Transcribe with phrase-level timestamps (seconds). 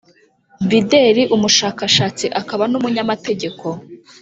[0.69, 3.65] bideri umushakashatsi akaba n’umunyamategeko